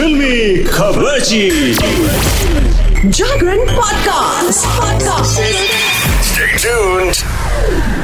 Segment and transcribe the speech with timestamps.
[0.00, 1.18] फिल्मी खबर
[3.18, 5.40] Jagran podcast podcast
[6.30, 7.99] Stay tuned.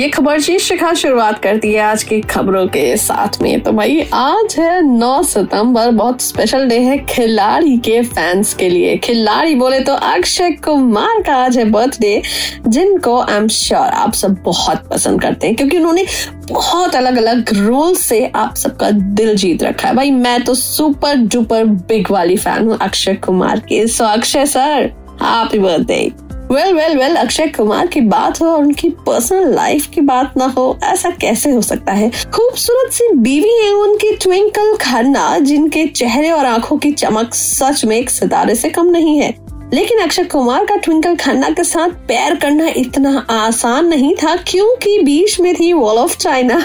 [0.00, 4.00] ये खबर जी शिखा शुरुआत करती है आज की खबरों के साथ में। तो भाई,
[4.12, 9.80] आज है 9 सितंबर, बहुत स्पेशल डे है खिलाड़ी के फैंस के लिए। खिलाड़ी बोले
[9.80, 12.22] तो अक्षय कुमार का आज है बर्थडे
[12.66, 16.06] जिनको आई एम श्योर आप सब बहुत पसंद करते हैं, क्योंकि उन्होंने
[16.50, 21.16] बहुत अलग अलग रोल से आप सबका दिल जीत रखा है। भाई, मैं तो सुपर
[21.16, 24.90] डुपर बिग वाली फ़ैन हूँ अक्षय कुमार की। So Akshay sir
[25.22, 30.00] happy birthday well well well Akshay Kumar की बात हो और उनकी पर्सनल लाइफ की
[30.00, 32.10] बात ना हो, ऐसा कैसे हो सकता है?
[32.34, 37.96] खूबसूरत सी बीवी है उनकी ट्विंकल खन्ना, जिनके चेहरे और आँखों की चमक सच में
[37.96, 39.34] एक सितारे से कम नहीं है।
[39.74, 44.98] लेकिन अक्षय कुमार का ट्विंकल खन्ना के साथ पैर करना इतना आसान नहीं था, क्योंकि
[45.02, 46.58] बीच में थी wall of China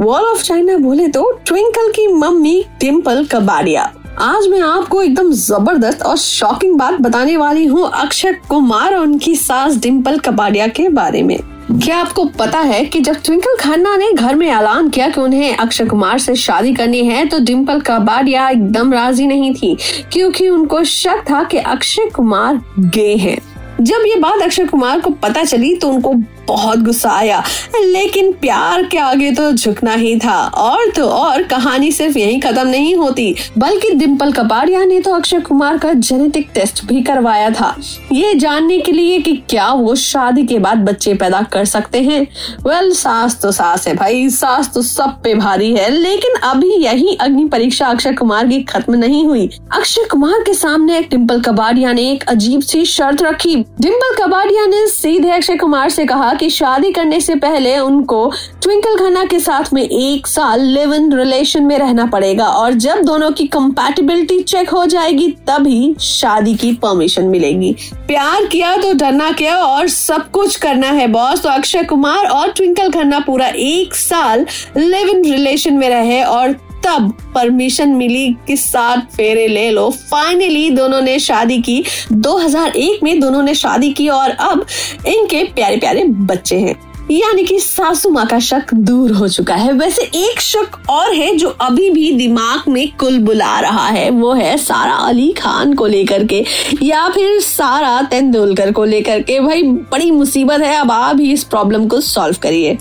[0.00, 6.02] wall of China बोले तो ट्विंकल की मम्मी टिम्पल कबाड़िया आज मैं आपको एकदम ज़बरदस्त
[6.02, 11.22] और शॉकिंग बात बताने वाली हूँ अक्षय कुमार और उनकी सास डिम्पल कपाड़िया के बारे
[11.22, 11.38] में।
[11.74, 15.56] क्या आपको पता है कि जब ट्विंकल खन्ना ने घर में ऐलान किया कि उन्हें
[15.56, 19.76] अक्षय कुमार से शादी करनी है तो डिम्पल कबाड़िया एकदम राज़ी नहीं थी,
[20.12, 23.38] क्योंकि उनको शक था कि अक्षय कुमार गे हैं।
[23.80, 26.12] जब ये बात अक्षय कुमार को पता चली तो उनको
[26.48, 27.42] बहुत गुस्सा आया।
[27.84, 32.66] लेकिन प्यार के आगे तो झुकना ही था। और तो और कहानी सिर्फ़ यही खत्म
[32.68, 37.74] नहीं होती, बल्कि डिम्पल कपाड़िया ने तो अक्षय कुमार का जेनेटिक टेस्ट भी करवाया था।
[38.12, 42.20] ये जानने के लिए कि क्या वो शादी के बाद बच्चे पैदा कर सकते हैं।
[42.66, 47.16] वेल सास तो सास है भाई, सास तो सब पे भारी है। लेकिन अभी यही
[47.20, 52.10] अग्नि परीक्षा अक्षय कुमार की खत्म नहीं हुई। अक्षय कुमार के सामने डिम्पल कबाड़िया ने
[52.10, 56.90] एक अजीब सी शर्त रखी। डिम्पल कबाड़िया ने सीधे अक्षय कुमार से कहा कि शादी
[56.92, 61.76] करने से पहले उनको ट्विंकल खन्ना के साथ में एक साल लिव इन रिलेशन में
[61.78, 67.74] रहना पड़ेगा और जब दोनों की कंपैटिबिलिटी चेक हो जाएगी, तभी शादी की परमिशन मिलेगी।
[68.08, 72.52] प्यार किया तो डरना क्या और सब कुछ करना है बॉस तो अक्षय कुमार और
[72.52, 74.46] ट्विंकल खन्ना पूरा एक साल
[74.76, 80.70] लिव इन रिलेशन में रहे और तब परमिशन मिली कि सात फेरे ले लो। फाइनली
[80.70, 84.66] दोनों ने शादी की। 2001 में दोनों ने शादी की और अब
[85.06, 89.72] इनके प्यारे प्यारे बच्चे हैं। यानी कि सासू माँ का शक दूर हो चुका है।
[89.72, 94.32] वैसे एक शक और है जो अभी भी दिमाग में कुल बुला रहा है। वो
[94.32, 96.44] है सारा अली खान को लेकर के,
[96.82, 101.44] या फिर सारा तेंदुलकर को लेकर के। भाई, बड़ी मुसीबत है। अब आप ही इस
[101.44, 102.78] प्रॉब्लम को सॉल्व करिए।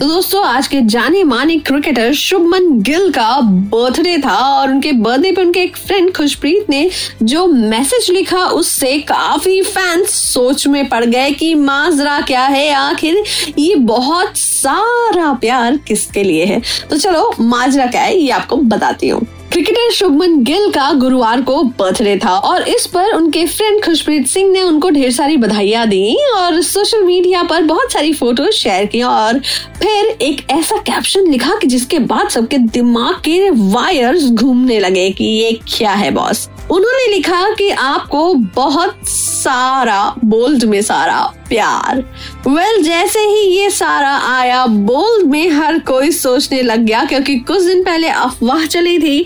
[0.00, 5.30] तो दोस्तों, आज के जाने माने क्रिकेटर शुभमन गिल का बर्थडे था और उनके बर्थडे
[5.32, 6.90] पे उनके एक फ्रेंड खुशप्रीत ने
[7.22, 13.22] जो मैसेज लिखा, उससे काफ़ी फैंस सोच में पड़ गए कि माजरा क्या है आखिर?
[13.58, 16.60] ये बहुत सारा प्यार किसके लिए है?
[16.90, 21.62] तो चलो माजरा क्या है, ये आपको बताती हूँ। क्रिकेटर शुभमन गिल का गुरुवार को
[21.78, 26.16] बर्थडे था और इस पर उनके फ्रेंड खुशप्रीत सिंह ने उनको ढेर सारी बधाइयाँ दी
[26.36, 29.38] और सोशल मीडिया पर बहुत सारी फ़ोटो शेयर की और
[29.78, 35.24] फिर एक ऐसा कैप्शन लिखा कि जिसके बाद सबके दिमाग के वायर्स घूमने लगे कि
[35.24, 41.96] ये क्या है बॉस उन्होंने लिखा कि आपको बहुत सारा बोल्ड में सारा प्यार।
[42.48, 47.36] वेल well, जैसे ही ये सारा आया बोल्ड में हर कोई सोचने लग गया क्योंकि
[47.36, 49.24] कुछ दिन पहले अफवाह चली थी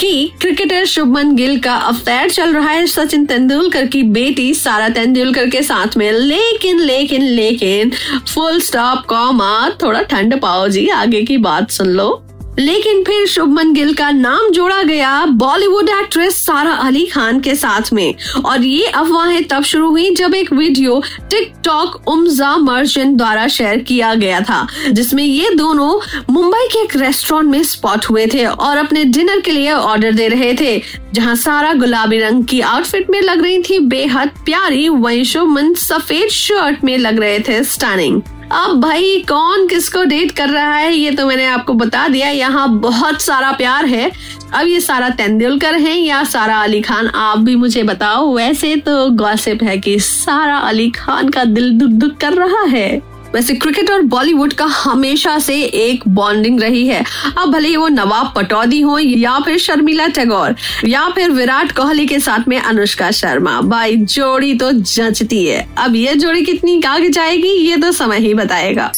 [0.00, 5.48] कि क्रिकेटर शुभमन गिल का अफेयर चल रहा है। सचिन तेंदुलकर की बेटी सारा तेंदुलकर
[5.48, 7.92] के साथ में। लेकिन लेकिन लेकिन
[8.34, 12.24] फुल स्टॉप कॉमा थोड़ा ठंड पाओ जी आगे की बात सुन लो।
[12.58, 17.92] लेकिन फिर शुभमन गिल का नाम जोड़ा गया बॉलीवुड एक्ट्रेस सारा अली खान के साथ
[17.92, 18.14] में।
[18.44, 24.14] और ये अफवाहें तब शुरू हुई जब एक वीडियो टिकटॉक उमजा मर्चेंट द्वारा शेयर किया
[24.14, 29.04] गया था, जिसमें ये दोनों मुंबई के एक रेस्टोरेंट में स्पॉट हुए थे और अपने
[29.04, 30.80] डिनर के लिए ऑर्डर दे रहे थे,
[31.12, 36.28] जहाँ सारा गुलाबी रंग की आउटफिट में लग रही थी। बेहद प्यारी वही शुभमन सफ़ेद
[36.28, 41.10] शर्ट में लग रहे थे स्टनिंग। अब भाई, कौन किसको डेट कर रहा है, ये
[41.10, 44.10] तो मैंने आपको बता दिया। यहाँ बहुत सारा प्यार है।
[44.54, 49.08] अब ये सारा तेंदुलकर है या सारा अली खान, आप भी मुझे बताओ। वैसे तो
[49.10, 53.90] गॉसिप है कि सारा अली खान का दिल दुख दुख कर रहा है। वैसे क्रिकेट
[53.90, 57.04] और बॉलीवुड का हमेशा से एक बॉन्डिंग रही है।
[57.38, 62.06] अब भले ही वो नवाब पटौदी हो या फिर शर्मिला टैगोर, या फिर विराट कोहली
[62.06, 67.08] के साथ में अनुष्का शर्मा। भाई, जोड़ी तो जचती है। अब ये जोड़ी कितनी आगे
[67.08, 68.92] जाएगी, ये तो समय ही बताएगा।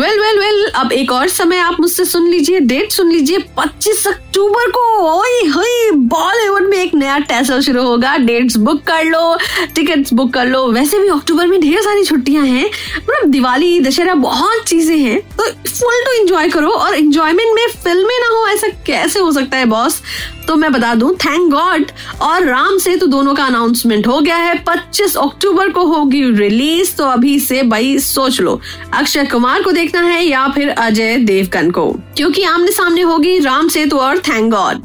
[0.00, 4.06] वेल वेल वेल अब एक और समय आप मुझसे सुन लीजिए डेट सुन लीजिए 25
[4.34, 4.80] अक्टूबर को,
[5.20, 9.38] ओए होए, बॉलीवुड में एक नया टेसल शुरू होगा। डेट्स बुक कर लो,
[9.74, 12.66] टिकट्स बुक कर लो। वैसे भी अक्टूबर में ढेर सारी छुट्टियाँ हैं
[12.98, 18.18] मतलब दिवाली, दशहरा, बहुत चीज़ें हैं। तो फुल टू एंजॉय करो और एंजॉयमेंट में फ़िल्में
[18.20, 20.02] ना हो, ऐसा कैसे हो सकता है, बॉस?
[20.48, 21.84] तो मैं बता दूँ थैंक गॉड
[22.20, 27.04] और राम सेतु दोनों का अनाउंसमेंट हो गया है। 25 अक्टूबर को होगी रिलीज़ तो
[27.04, 28.60] अभी से भाई सोच लो।
[28.94, 31.86] अक्षय कुमार को देखना है या फिर अजय देवगन को?
[32.16, 34.82] क्योंकि आमने सामने होगी राम सेतु और थैंक गॉड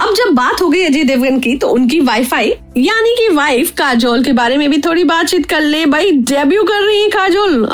[0.00, 4.24] अब जब बात हो गई अजय देवगन की तो उनकी वाईफाई यानी कि वाइफ काजोल
[4.24, 7.66] के बारे में भी थोड़ी बातचीत कर ले। भाई डेब्यू कर रही है काजोल।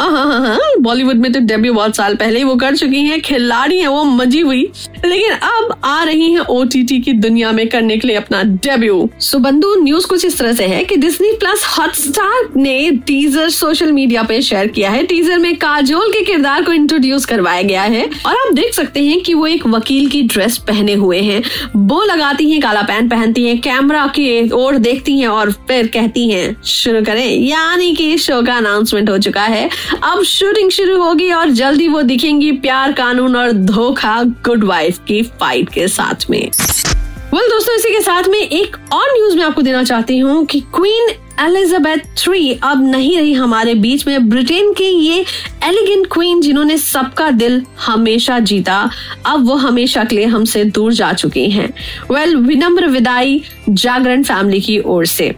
[0.81, 4.05] बॉलीवुड में तो डेब्यू बहुत साल पहले ही वो कर चुकी हैं। खिलाड़ी है, वो
[4.05, 4.71] मजी हुई।
[5.07, 9.75] लेकिन अब आ रही हैं ओटीटी की दुनिया में करने के लिए अपना डेब्यू सुबंधु
[9.75, 14.41] न्यूज़ कुछ इस तरह से है कि डिज्नी प्लस हॉटस्टार ने टीजर सोशल मीडिया पे
[14.43, 18.53] शेयर किया है। टीजर में काजोल के किरदार को इंट्रोड्यूस करवाया गया है और आप
[18.53, 21.43] देख सकते हैं कि वो एक वकील की ड्रेस पहने हुए हैं।
[21.77, 26.29] वो लगाती हैं काला पैंट, पहनती हैं कैमरा की ओर देखती हैं और फिर कहती
[26.31, 29.69] हैं, शुरू करें। यानी कि शो का अनाउंसमेंट हो चुका है।
[30.03, 35.23] अब शूटिंग शुरू होगी और जल्दी वो दिखेंगी प्यार कानून और धोखा गुड वाइफ की
[35.23, 39.45] फाइट के साथ में। वेल well, दोस्तों इसी के साथ में एक और न्यूज़ मैं
[39.45, 41.09] आपको देना चाहती हूँ कि क्वीन
[41.41, 45.25] एलिजाबेथ थ्री अब नहीं रही हमारे बीच में। ब्रिटेन की ये
[45.65, 48.91] एलिगेंट क्वीन जिन्होंने सबका दिल हमेशा जीता
[49.27, 51.75] अब वो हमेशा के लिए हमसे दूर जा चुकी हैं।
[52.11, 55.35] वेल विनम्र विदाई जागरण फैमिली की ओर से।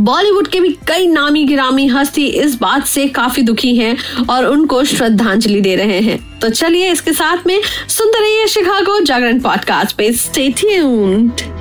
[0.00, 3.96] बॉलीवुड के भी कई नामी गिरामी हस्ती इस बात से काफ़ी दुखी हैं
[4.30, 9.00] और उनको श्रद्धांजलि दे रहे हैं। तो चलिए इसके साथ में सुनते रहिए शिखा को
[9.00, 11.55] जागरण पॉडकास्ट पे। Stay tuned